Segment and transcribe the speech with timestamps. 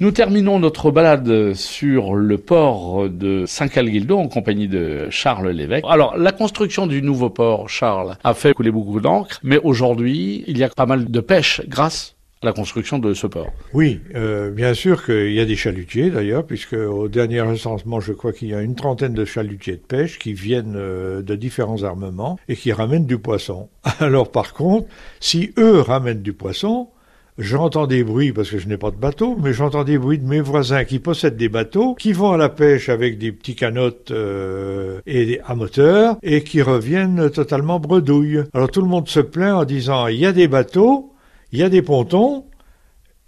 [0.00, 5.84] Nous terminons notre balade sur le port de Saint-Calguildo en compagnie de Charles Lévesque.
[5.88, 10.58] Alors, la construction du nouveau port, Charles, a fait couler beaucoup d'encre, mais aujourd'hui, il
[10.58, 13.52] y a pas mal de pêche grâce à la construction de ce port.
[13.72, 18.12] Oui, euh, bien sûr qu'il y a des chalutiers d'ailleurs, puisque au dernier recensement, je
[18.12, 21.84] crois qu'il y a une trentaine de chalutiers de pêche qui viennent euh, de différents
[21.84, 23.68] armements et qui ramènent du poisson.
[24.00, 24.88] Alors par contre,
[25.20, 26.88] si eux ramènent du poisson,
[27.36, 30.26] J'entends des bruits parce que je n'ai pas de bateau, mais j'entends des bruits de
[30.26, 34.12] mes voisins qui possèdent des bateaux, qui vont à la pêche avec des petits canottes
[34.12, 38.44] euh, et à moteur et qui reviennent totalement bredouilles.
[38.54, 41.12] Alors tout le monde se plaint en disant il y a des bateaux,
[41.50, 42.44] il y a des pontons,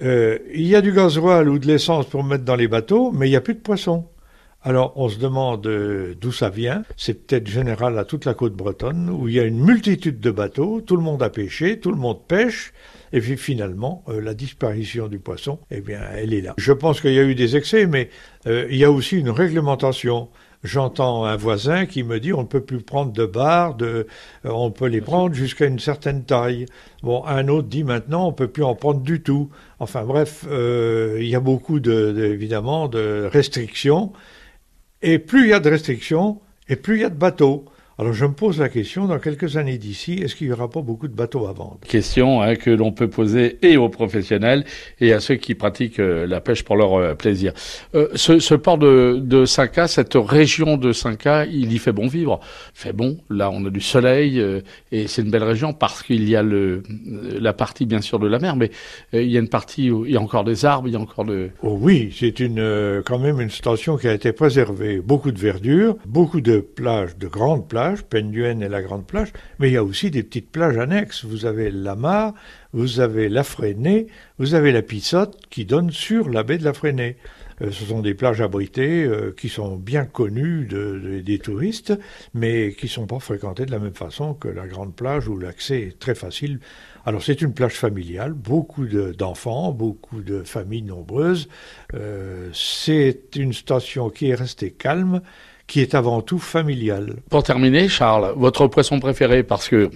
[0.03, 3.27] euh, il y a du gasoil ou de l'essence pour mettre dans les bateaux, mais
[3.27, 4.07] il n'y a plus de poissons.
[4.63, 6.85] Alors on se demande euh, d'où ça vient.
[6.97, 10.31] C'est peut-être général à toute la côte bretonne où il y a une multitude de
[10.31, 12.73] bateaux, tout le monde a pêché, tout le monde pêche,
[13.17, 16.55] et puis finalement euh, la disparition du poisson, eh bien elle est là.
[16.59, 18.11] Je pense qu'il y a eu des excès, mais
[18.47, 20.29] euh, il y a aussi une réglementation.
[20.63, 24.07] J'entends un voisin qui me dit on ne peut plus prendre de barres, de,
[24.45, 26.67] on peut les prendre jusqu'à une certaine taille.
[27.03, 29.49] Bon, un autre dit maintenant on peut plus en prendre du tout.
[29.79, 34.13] Enfin bref, il y a beaucoup de, évidemment de restrictions.
[35.01, 37.65] Et plus il y a de restrictions, et plus il y a de bateaux.
[37.99, 40.83] Alors je me pose la question, dans quelques années d'ici, est-ce qu'il n'y aura pas
[40.83, 41.79] beaucoup de bateaux à vendre?
[41.89, 44.67] Question hein, que l'on peut poser et aux professionnels
[45.01, 47.55] et à ceux qui pratiquent euh, la pêche pour leur euh, plaisir.
[47.95, 52.07] Euh, ce, ce, port de, de Cinca, cette région de Cinca, il y fait bon
[52.07, 52.39] vivre.
[52.75, 54.45] Il fait bon, là on a du soleil
[54.93, 56.83] et c'est une belle région parce qu'il y a le,
[57.41, 58.71] la partie bien sûr de la mer, mais
[59.15, 61.01] il y a une partie où il y a encore des arbres, il y a
[61.01, 61.49] encore de...
[61.63, 65.01] Oh oui, c'est une, quand même une station qui a été préservée.
[65.01, 69.69] Beaucoup de verdure, beaucoup de plages, de grandes plages plages, et la Grande Plage, mais
[69.69, 71.25] il y a aussi des petites plages annexes.
[71.25, 72.35] Vous avez la Mare,
[72.73, 74.07] vous avez la Fresnay,
[74.39, 77.17] vous avez la Pissotte qui donne sur la baie de la Fresnay.
[77.63, 80.69] Euh, ce sont des plages abritées euh, qui sont bien connues
[81.25, 81.95] des touristes,
[82.35, 85.39] mais qui ne sont pas fréquentées de la même façon que la grande plage où
[85.39, 86.61] l'accès est très facile.
[87.07, 91.49] Alors c'est une plage familiale, beaucoup d'enfants, beaucoup de familles nombreuses.
[91.95, 95.23] Euh, c'est une station qui est restée calme
[95.67, 97.17] qui est avant tout familial.
[97.31, 99.91] Pour terminer, Charles, votre poisson préféré, parce que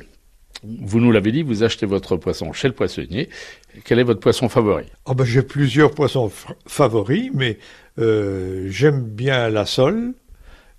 [0.62, 3.28] vous nous l'avez dit, vous achetez votre poisson chez le poissonnier.
[3.84, 4.84] Quel est votre poisson favori?
[5.06, 6.30] Oh ben, J'ai plusieurs poissons
[6.66, 7.58] favoris, mais
[7.98, 10.14] euh, j'aime bien la sole,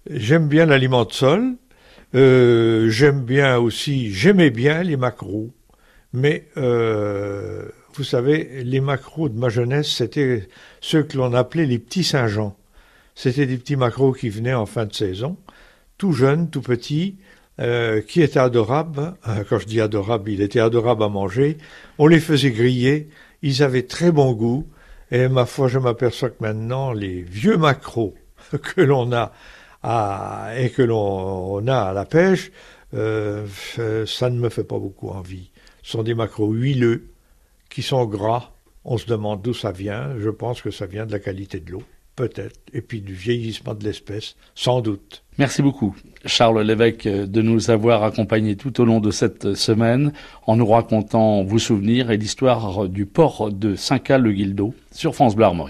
[0.09, 1.55] j'aime bien l'aliment de sol,
[2.13, 5.51] euh, j'aime bien aussi, j'aimais bien les maquereaux.
[6.13, 7.63] Mais euh,
[7.93, 10.47] vous savez, les maquereaux de ma jeunesse, c'était
[10.81, 12.55] ceux que l'on appelait les petits Saint-Jean.
[13.15, 15.37] C'était des petits macros qui venaient en fin de saison,
[15.97, 17.17] tout jeunes, tout petits,
[17.59, 19.13] euh, qui étaient adorables.
[19.27, 21.57] Euh, quand je dis adorables, il était adorable à manger.
[21.97, 23.09] On les faisait griller.
[23.41, 24.67] Ils avaient très bon goût.
[25.11, 28.15] Et ma foi, je m'aperçois que maintenant, les vieux macros
[28.51, 29.31] que l'on a
[30.55, 32.51] et que l'on a à la pêche,
[32.93, 33.45] euh,
[34.05, 35.49] ça ne me fait pas beaucoup envie.
[35.83, 37.09] Ce sont des macros huileux,
[37.69, 38.51] qui sont gras.
[38.85, 40.15] On se demande d'où ça vient.
[40.19, 41.83] Je pense que ça vient de la qualité de l'eau
[42.21, 45.23] peut-être, et puis du vieillissement de l'espèce, sans doute.
[45.39, 50.13] Merci beaucoup, Charles Lévesque, de nous avoir accompagnés tout au long de cette semaine
[50.45, 55.69] en nous racontant vos souvenirs et l'histoire du port de Saint-Cal-le-Guildo sur France Bleu Armorique.